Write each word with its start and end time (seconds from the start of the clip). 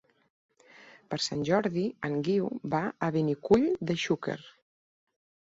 Per 1.11 1.19
Sant 1.25 1.43
Jordi 1.49 1.83
en 2.09 2.15
Guiu 2.29 2.49
va 2.77 2.81
a 3.09 3.11
Benicull 3.19 3.69
de 3.93 3.99
Xúquer. 4.07 4.39